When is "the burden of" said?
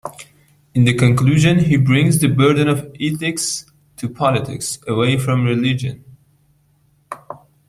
2.19-2.91